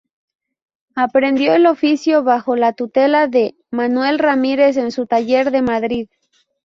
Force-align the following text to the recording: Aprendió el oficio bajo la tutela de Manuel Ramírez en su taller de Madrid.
Aprendió 0.95 1.53
el 1.53 1.67
oficio 1.67 2.23
bajo 2.23 2.55
la 2.55 2.73
tutela 2.73 3.27
de 3.27 3.55
Manuel 3.69 4.17
Ramírez 4.17 4.77
en 4.77 4.89
su 4.91 5.05
taller 5.05 5.51
de 5.51 5.61
Madrid. 5.61 6.09